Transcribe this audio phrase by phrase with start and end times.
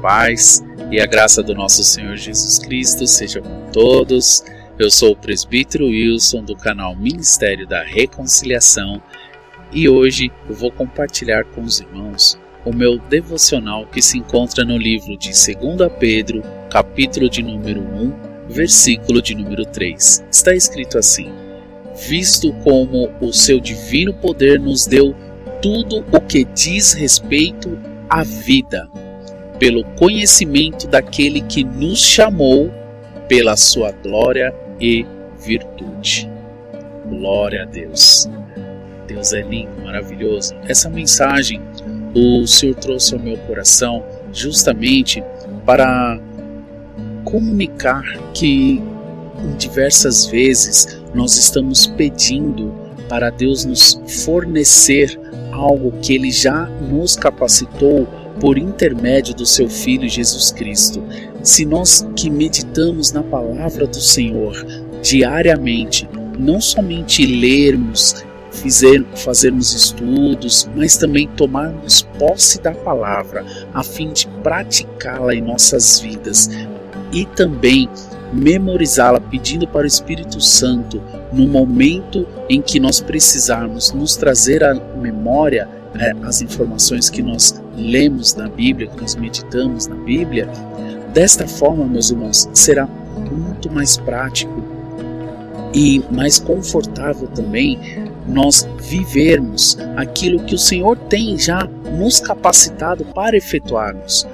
[0.00, 4.42] paz e a graça do nosso Senhor Jesus Cristo seja com todos.
[4.78, 9.00] Eu sou o presbítero Wilson do canal Ministério da Reconciliação
[9.72, 14.76] e hoje eu vou compartilhar com os irmãos o meu devocional que se encontra no
[14.76, 20.24] livro de 2 Pedro, capítulo de número 1, versículo de número 3.
[20.30, 21.30] Está escrito assim:
[22.08, 25.14] Visto como o seu divino poder nos deu
[25.62, 27.78] tudo o que diz respeito
[28.08, 28.90] à vida,
[29.60, 32.72] pelo conhecimento daquele que nos chamou
[33.28, 35.06] pela sua glória e
[35.38, 36.28] virtude.
[37.06, 38.28] Glória a Deus.
[39.06, 40.54] Deus é lindo, maravilhoso.
[40.66, 41.60] Essa mensagem
[42.14, 45.22] o Senhor trouxe ao meu coração justamente
[45.66, 46.18] para
[47.24, 48.82] comunicar que
[49.58, 52.72] diversas vezes nós estamos pedindo
[53.08, 55.20] para Deus nos fornecer
[55.52, 58.08] algo que Ele já nos capacitou
[58.40, 61.02] por intermédio do seu Filho Jesus Cristo.
[61.42, 64.54] Se nós que meditamos na palavra do Senhor
[65.02, 74.12] diariamente, não somente lermos, fizer, fazermos estudos, mas também tomarmos posse da palavra, a fim
[74.12, 76.50] de praticá-la em nossas vidas
[77.12, 77.88] e também
[78.32, 84.74] memorizá-la, pedindo para o Espírito Santo, no momento em que nós precisarmos nos trazer à
[84.74, 85.68] memória
[85.98, 90.48] é, as informações que nós lemos na Bíblia, que nós meditamos na Bíblia,
[91.12, 94.62] desta forma, meus irmãos, será muito mais prático
[95.74, 97.78] e mais confortável também
[98.26, 101.68] nós vivermos aquilo que o Senhor tem já
[101.98, 104.26] nos capacitado para efetuarmos.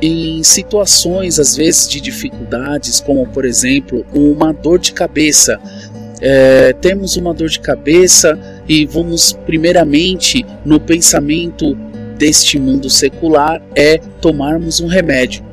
[0.00, 5.60] Em situações, às vezes, de dificuldades, como por exemplo uma dor de cabeça,
[6.20, 11.74] é, temos uma dor de cabeça e vamos, primeiramente, no pensamento
[12.18, 15.44] deste mundo secular, é tomarmos um remédio.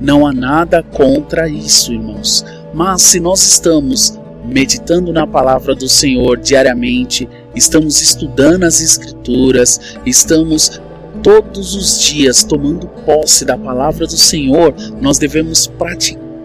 [0.00, 2.44] Não há nada contra isso, irmãos.
[2.72, 10.80] Mas se nós estamos meditando na palavra do Senhor diariamente, estamos estudando as Escrituras, estamos
[11.22, 15.66] todos os dias tomando posse da palavra do Senhor, nós devemos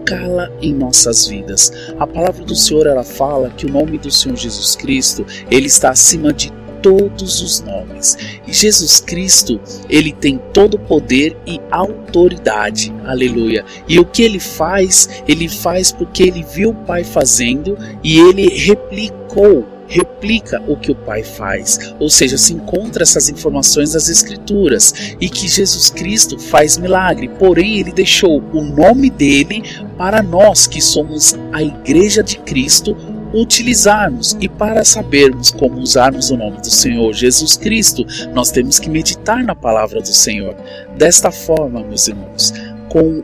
[0.04, 1.72] praticá-la em nossas vidas.
[1.98, 5.90] A palavra do Senhor ela fala que o nome do Senhor Jesus Cristo, ele está
[5.90, 8.16] acima de todos os nomes.
[8.46, 12.92] E Jesus Cristo, ele tem todo o poder e autoridade.
[13.06, 13.64] Aleluia.
[13.88, 18.48] E o que ele faz, ele faz porque ele viu o Pai fazendo e ele
[18.48, 25.16] replicou replica o que o Pai faz, ou seja, se encontra essas informações das Escrituras
[25.20, 29.62] e que Jesus Cristo faz milagre, porém ele deixou o nome dele
[29.96, 32.96] para nós que somos a Igreja de Cristo
[33.34, 38.88] utilizarmos e para sabermos como usarmos o nome do Senhor Jesus Cristo, nós temos que
[38.88, 40.54] meditar na palavra do Senhor.
[40.96, 42.54] Desta forma, meus irmãos,
[42.88, 43.22] com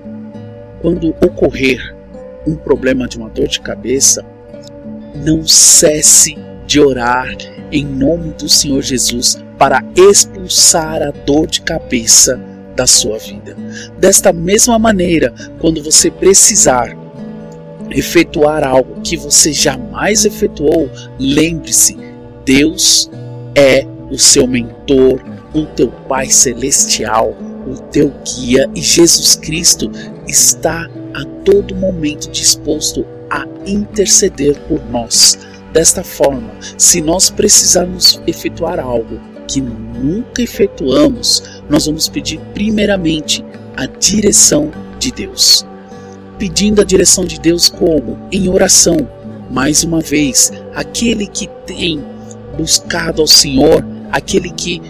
[0.83, 1.95] quando ocorrer
[2.47, 4.25] um problema de uma dor de cabeça,
[5.15, 6.37] não cesse
[6.71, 7.27] de orar
[7.73, 12.41] em nome do Senhor Jesus para expulsar a dor de cabeça
[12.77, 13.57] da sua vida.
[13.99, 16.97] Desta mesma maneira, quando você precisar
[17.91, 20.89] efetuar algo que você jamais efetuou,
[21.19, 21.99] lembre-se:
[22.45, 23.11] Deus
[23.57, 25.21] é o seu mentor,
[25.53, 29.91] o teu Pai celestial, o teu guia e Jesus Cristo
[30.29, 35.50] está a todo momento disposto a interceder por nós.
[35.73, 43.45] Desta forma, se nós precisarmos efetuar algo que nunca efetuamos, nós vamos pedir primeiramente
[43.77, 45.65] a direção de Deus
[46.41, 48.19] pedindo a direção de Deus como?
[48.33, 48.97] Em oração.
[49.51, 52.03] Mais uma vez, aquele que tem
[52.57, 54.81] buscado ao Senhor, aquele que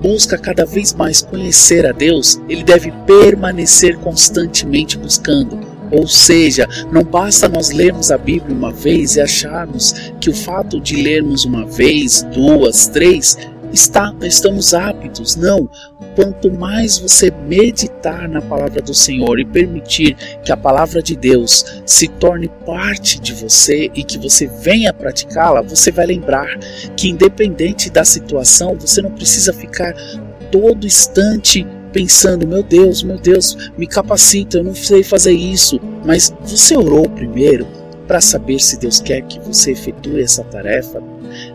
[0.00, 5.75] busca cada vez mais conhecer a Deus, ele deve permanecer constantemente buscando.
[5.90, 10.80] Ou seja, não basta nós lermos a Bíblia uma vez e acharmos que o fato
[10.80, 13.36] de lermos uma vez, duas, três,
[13.72, 15.36] está, estamos aptos.
[15.36, 15.68] Não.
[16.14, 21.82] Quanto mais você meditar na palavra do Senhor e permitir que a palavra de Deus
[21.84, 26.58] se torne parte de você e que você venha praticá-la, você vai lembrar
[26.96, 29.94] que, independente da situação, você não precisa ficar
[30.50, 31.66] todo instante
[31.96, 35.80] pensando: meu Deus, meu Deus, me capacita, eu não sei fazer isso.
[36.04, 37.66] Mas você orou primeiro
[38.06, 41.02] para saber se Deus quer que você efetue essa tarefa?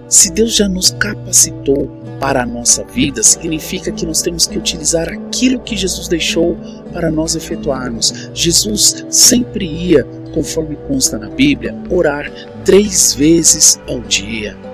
[0.09, 1.87] Se Deus já nos capacitou
[2.19, 6.57] para a nossa vida significa que nós temos que utilizar aquilo que Jesus deixou
[6.91, 8.29] para nós efetuarmos.
[8.33, 10.03] Jesus sempre ia,
[10.33, 12.31] conforme consta na Bíblia, orar
[12.65, 14.70] três vezes ao dia.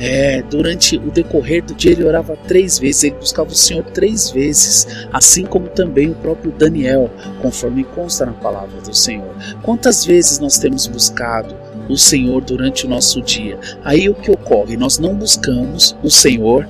[0.00, 4.30] É, durante o decorrer do dia ele orava três vezes, ele buscava o Senhor três
[4.30, 7.10] vezes, assim como também o próprio Daniel,
[7.42, 9.34] conforme consta na palavra do Senhor.
[9.62, 11.54] Quantas vezes nós temos buscado
[11.86, 13.58] o Senhor durante o nosso dia?
[13.84, 14.74] Aí o que ocorre?
[14.74, 16.66] Nós não buscamos o Senhor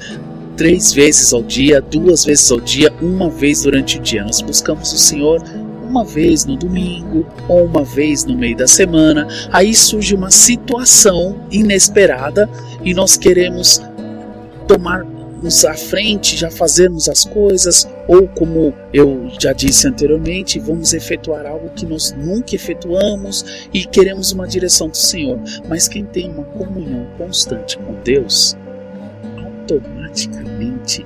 [0.56, 4.24] três vezes ao dia, duas vezes ao dia, uma vez durante o dia.
[4.24, 5.40] Nós buscamos o Senhor
[5.90, 9.26] uma vez no domingo ou uma vez no meio da semana.
[9.52, 12.48] Aí surge uma situação inesperada
[12.82, 13.82] e nós queremos
[14.68, 21.44] tomarmos à frente, já fazermos as coisas, ou como eu já disse anteriormente, vamos efetuar
[21.44, 25.40] algo que nós nunca efetuamos e queremos uma direção do Senhor.
[25.68, 28.56] Mas quem tem uma comunhão constante com Deus,
[29.38, 31.04] automaticamente,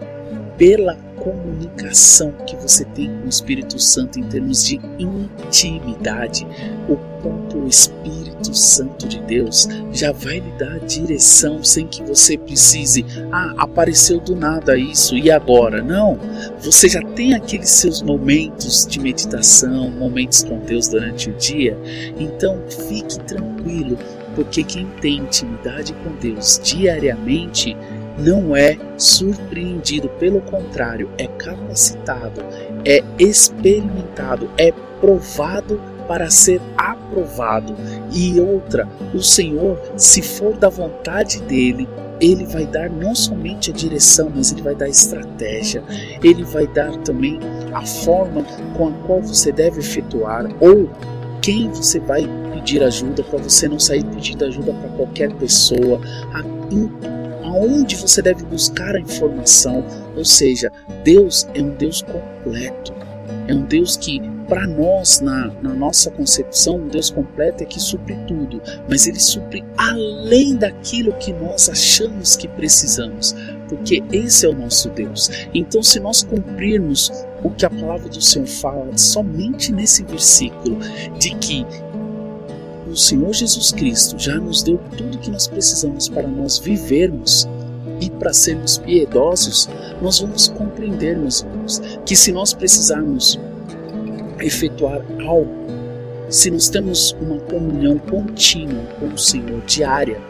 [0.58, 6.46] pela comunicação que você tem com o Espírito Santo em termos de intimidade,
[6.86, 13.04] o próprio Espírito Santo de Deus já vai lhe dar direção sem que você precise,
[13.32, 15.82] ah, apareceu do nada isso e agora?
[15.82, 16.18] Não,
[16.60, 21.76] você já tem aqueles seus momentos de meditação, momentos com Deus durante o dia,
[22.18, 23.96] então fique tranquilo,
[24.34, 27.74] porque quem tem intimidade com Deus diariamente
[28.18, 32.42] não é surpreendido, pelo contrário, é capacitado,
[32.84, 37.74] é experimentado, é provado para ser aprovado.
[38.12, 41.88] E outra, o Senhor, se for da vontade dele,
[42.20, 45.82] ele vai dar não somente a direção, mas ele vai dar estratégia,
[46.22, 47.38] ele vai dar também
[47.72, 48.44] a forma
[48.76, 50.88] com a qual você deve efetuar ou
[51.42, 56.00] quem você vai pedir ajuda para você não sair pedindo ajuda para qualquer pessoa.
[56.32, 56.42] A
[57.54, 59.84] aonde você deve buscar a informação.
[60.16, 60.70] Ou seja,
[61.04, 62.92] Deus é um Deus completo.
[63.46, 67.80] É um Deus que, para nós, na, na, nossa concepção, um Deus completo é que
[67.80, 73.34] supre tudo, mas ele supre além daquilo que nós achamos que precisamos,
[73.68, 75.30] porque esse é o nosso Deus.
[75.52, 77.10] Então, se nós cumprirmos
[77.42, 80.78] o que a palavra do Senhor fala somente nesse versículo,
[81.18, 81.66] de que
[82.94, 87.48] o Senhor Jesus Cristo já nos deu tudo que nós precisamos para nós vivermos
[88.00, 89.68] e para sermos piedosos,
[90.00, 93.36] nós vamos compreender, meus irmãos, que se nós precisarmos
[94.38, 95.52] efetuar algo,
[96.30, 100.20] se nós temos uma comunhão contínua com o Senhor diária,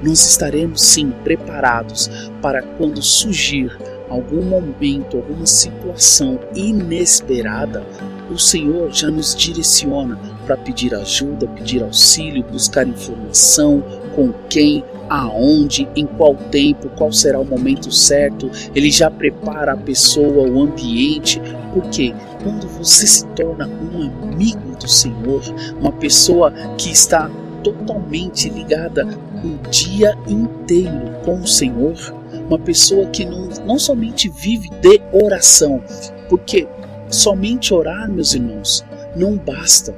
[0.00, 2.08] nós estaremos sim preparados
[2.40, 3.76] para quando surgir
[4.08, 7.84] algum momento, alguma situação inesperada,
[8.30, 13.82] o Senhor já nos direciona para pedir ajuda, pedir auxílio, buscar informação,
[14.14, 18.50] com quem, aonde, em qual tempo, qual será o momento certo.
[18.74, 21.42] Ele já prepara a pessoa, o ambiente,
[21.74, 24.02] porque quando você se torna um
[24.32, 25.42] amigo do Senhor,
[25.80, 27.28] uma pessoa que está
[27.62, 29.06] totalmente ligada
[29.44, 31.94] o dia inteiro com o Senhor,
[32.48, 35.82] uma pessoa que não, não somente vive de oração,
[36.28, 36.68] porque
[37.08, 38.84] somente orar, meus irmãos,
[39.16, 39.92] não basta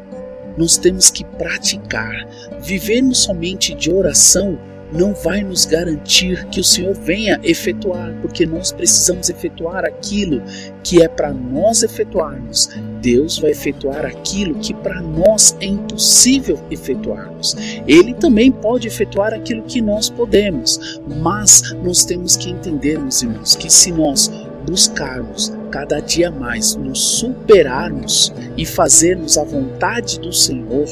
[0.58, 2.26] nós temos que praticar.
[2.60, 4.58] Vivermos somente de oração
[4.92, 10.42] não vai nos garantir que o Senhor venha efetuar, porque nós precisamos efetuar aquilo
[10.82, 12.70] que é para nós efetuarmos.
[13.00, 17.54] Deus vai efetuar aquilo que para nós é impossível efetuarmos.
[17.86, 23.54] Ele também pode efetuar aquilo que nós podemos, mas nós temos que entender, meus irmãos,
[23.54, 24.30] que se nós
[24.66, 30.86] buscarmos cada dia mais nos superarmos e fazermos a vontade do Senhor,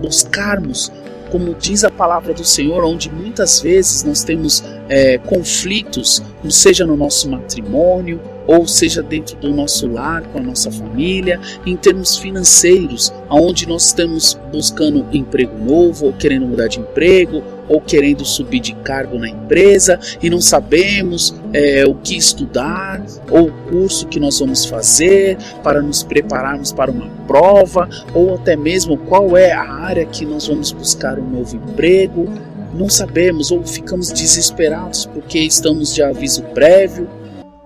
[0.00, 0.92] buscarmos,
[1.30, 6.96] como diz a palavra do Senhor, onde muitas vezes nós temos é, conflitos, seja no
[6.96, 13.12] nosso matrimônio, ou seja dentro do nosso lar, com a nossa família, em termos financeiros,
[13.28, 18.74] aonde nós estamos buscando emprego novo, ou querendo mudar de emprego, ou querendo subir de
[18.74, 24.38] cargo na empresa e não sabemos é, o que estudar ou o curso que nós
[24.38, 30.06] vamos fazer para nos prepararmos para uma prova, ou até mesmo qual é a área
[30.06, 32.28] que nós vamos buscar um novo emprego.
[32.72, 37.08] Não sabemos ou ficamos desesperados porque estamos de aviso prévio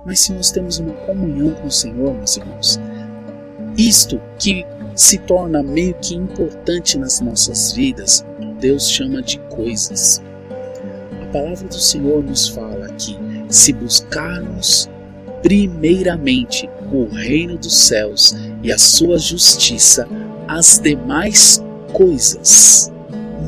[0.05, 2.79] mas se nós temos uma comunhão com o Senhor, meus irmãos,
[3.77, 4.65] isto que
[4.95, 8.25] se torna meio que importante nas nossas vidas,
[8.61, 10.23] Deus chama de coisas.
[11.23, 13.17] A palavra do Senhor nos fala que
[13.49, 14.89] se buscarmos
[15.43, 20.09] primeiramente o reino dos céus e a sua justiça,
[20.49, 22.93] as demais coisas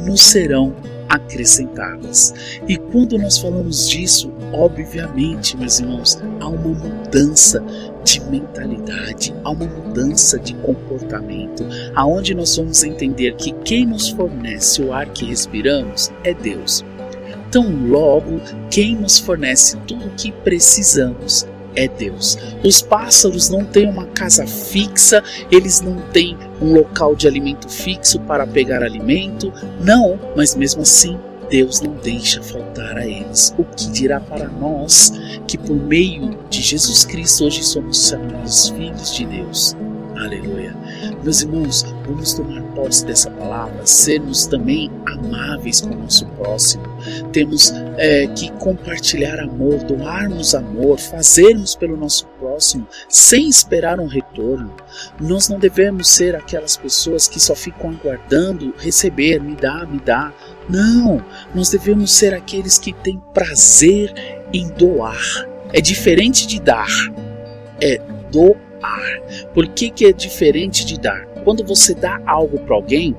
[0.04, 0.74] nos serão
[1.08, 2.34] acrescentadas.
[2.68, 7.62] E quando nós falamos disso, obviamente, meus irmãos, há uma mudança
[8.04, 14.82] de mentalidade, há uma mudança de comportamento, aonde nós vamos entender que quem nos fornece
[14.82, 16.84] o ar que respiramos é Deus.
[17.48, 22.38] Então, logo, quem nos fornece tudo o que precisamos é Deus.
[22.64, 28.18] Os pássaros não têm uma casa fixa, eles não têm um local de alimento fixo
[28.20, 33.54] para pegar alimento, não, mas mesmo assim Deus não deixa faltar a eles.
[33.56, 35.12] O que dirá para nós
[35.46, 39.76] que por meio de Jesus Cristo hoje somos chamados filhos de Deus?
[40.16, 40.74] Aleluia.
[41.22, 46.84] Meus irmãos, vamos tomar posse dessa palavra, sermos também amáveis com o nosso próximo.
[47.32, 54.74] Temos é, que compartilhar amor, doarmos amor, fazermos pelo nosso próximo sem esperar um retorno.
[55.20, 60.32] Nós não devemos ser aquelas pessoas que só ficam aguardando receber, me dá, me dá.
[60.68, 64.12] Não, nós devemos ser aqueles que têm prazer
[64.52, 65.46] em doar.
[65.72, 66.88] É diferente de dar,
[67.80, 68.56] é doar.
[69.52, 71.26] Por que, que é diferente de dar?
[71.44, 73.16] Quando você dá algo para alguém,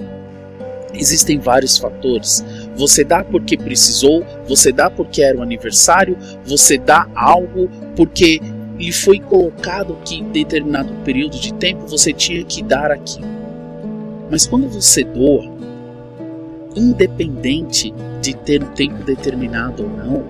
[0.94, 2.44] existem vários fatores.
[2.77, 8.39] Você dá porque precisou, você dá porque era o aniversário, você dá algo porque
[8.77, 13.27] lhe foi colocado que em determinado período de tempo você tinha que dar aquilo.
[14.29, 15.51] Mas quando você doa,
[16.75, 17.91] independente
[18.22, 20.24] de ter um tempo determinado ou não,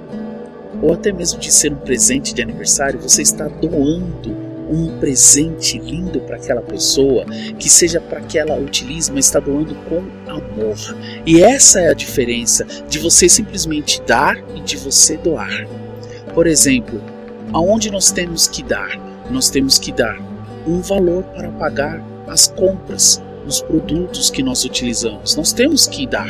[0.82, 6.20] ou até mesmo de ser um presente de aniversário, você está doando um presente lindo
[6.22, 7.26] para aquela pessoa,
[7.58, 10.78] que seja para que ela utilize, mas está doando com amor.
[11.26, 15.68] E essa é a diferença de você simplesmente dar e de você doar.
[16.34, 17.02] Por exemplo,
[17.54, 19.00] aonde nós temos que dar?
[19.32, 20.18] Nós temos que dar
[20.66, 25.36] um valor para pagar as compras, os produtos que nós utilizamos.
[25.36, 26.28] Nós temos que dar.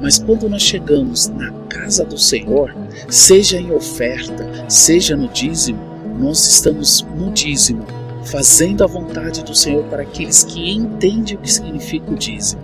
[0.00, 2.74] Mas quando nós chegamos na casa do Senhor,
[3.08, 7.86] seja em oferta, seja no dízimo, nós estamos no dízimo,
[8.24, 12.62] fazendo a vontade do Senhor para aqueles que entendem o que significa o dízimo.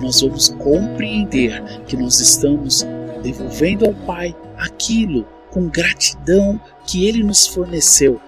[0.00, 2.86] Nós vamos compreender que nós estamos
[3.22, 8.20] devolvendo ao Pai aquilo com gratidão que Ele nos forneceu,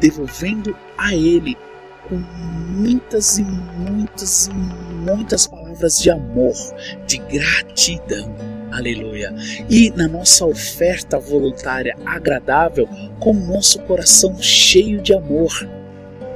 [0.00, 1.56] devolvendo a Ele
[2.08, 6.54] com muitas e muitas e muitas palavras de amor,
[7.06, 8.57] de gratidão.
[8.70, 9.34] Aleluia.
[9.68, 15.68] E na nossa oferta voluntária agradável, com o nosso coração cheio de amor.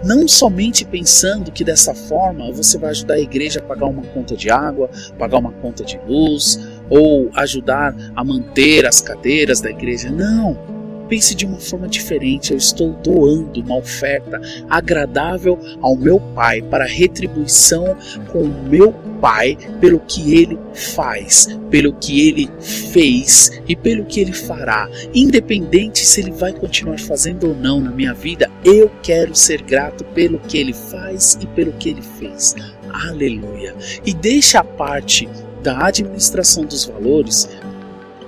[0.05, 4.37] Não somente pensando que dessa forma você vai ajudar a igreja a pagar uma conta
[4.37, 6.59] de água, pagar uma conta de luz,
[6.91, 10.11] ou ajudar a manter as cadeiras da igreja.
[10.11, 10.82] Não
[11.13, 12.53] pense de uma forma diferente.
[12.53, 14.41] Eu estou doando uma oferta
[14.71, 17.95] agradável ao meu Pai para retribuição
[18.29, 24.21] com o meu Pai pelo que ele faz, pelo que ele fez e pelo que
[24.21, 24.89] ele fará.
[25.13, 30.05] Independente se ele vai continuar fazendo ou não na minha vida, eu quero ser grato
[30.15, 32.55] pelo que ele faz e pelo que ele fez.
[32.89, 33.75] Aleluia.
[34.03, 35.29] E deixa a parte
[35.63, 37.51] da administração dos valores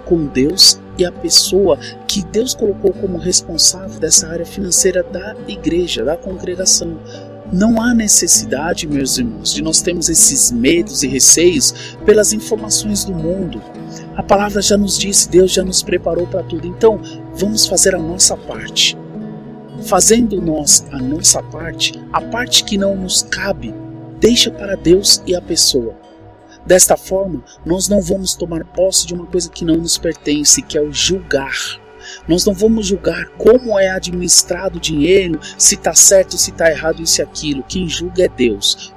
[0.04, 1.78] com Deus e a pessoa
[2.14, 6.96] que Deus colocou como responsável dessa área financeira da igreja, da congregação.
[7.52, 13.12] Não há necessidade, meus irmãos, de nós termos esses medos e receios pelas informações do
[13.12, 13.60] mundo.
[14.14, 16.68] A palavra já nos disse, Deus já nos preparou para tudo.
[16.68, 17.00] Então,
[17.34, 18.96] vamos fazer a nossa parte.
[19.82, 23.74] Fazendo nós a nossa parte, a parte que não nos cabe,
[24.20, 25.96] deixa para Deus e a pessoa.
[26.64, 30.78] Desta forma, nós não vamos tomar posse de uma coisa que não nos pertence, que
[30.78, 31.82] é o julgar.
[32.28, 37.02] Nós não vamos julgar como é administrado o dinheiro, se está certo, se está errado,
[37.02, 37.64] isso e aquilo.
[37.64, 38.94] Quem julga é Deus.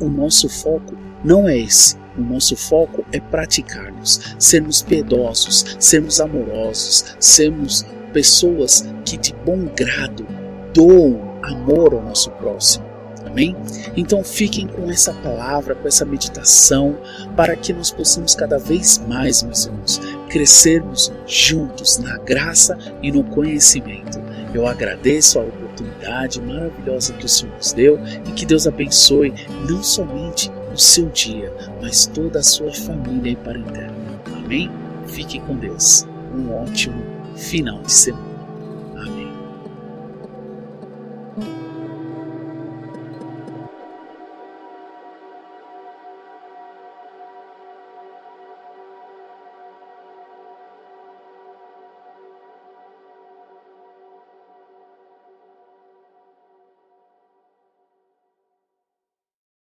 [0.00, 1.96] O nosso foco não é esse.
[2.16, 10.26] O nosso foco é praticarmos, sermos piedosos, sermos amorosos, sermos pessoas que de bom grado
[10.72, 12.95] doam amor ao nosso próximo.
[13.36, 13.54] Amém?
[13.94, 16.96] Então fiquem com essa palavra, com essa meditação,
[17.36, 20.00] para que nós possamos cada vez mais, meus irmãos,
[20.30, 24.18] crescermos juntos na graça e no conhecimento.
[24.54, 29.34] Eu agradeço a oportunidade maravilhosa que o Senhor nos deu e que Deus abençoe
[29.68, 31.52] não somente o seu dia,
[31.82, 33.94] mas toda a sua família e parentela.
[34.34, 34.70] Amém?
[35.08, 36.06] Fique com Deus.
[36.34, 37.04] Um ótimo
[37.36, 38.25] final de semana.